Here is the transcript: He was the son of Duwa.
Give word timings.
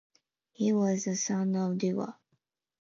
He 0.51 0.73
was 0.73 1.03
the 1.03 1.15
son 1.15 1.55
of 1.55 1.77
Duwa. 1.77 2.15